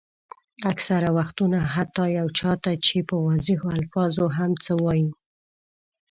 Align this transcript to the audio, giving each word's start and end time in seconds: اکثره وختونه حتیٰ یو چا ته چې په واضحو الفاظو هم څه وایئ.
اکثره 0.71 1.09
وختونه 1.17 1.59
حتیٰ 1.75 2.07
یو 2.17 2.27
چا 2.39 2.51
ته 2.63 2.71
چې 2.85 2.97
په 3.09 3.15
واضحو 3.25 3.67
الفاظو 3.77 4.25
هم 4.37 4.51
څه 4.63 4.71
وایئ. 4.83 5.05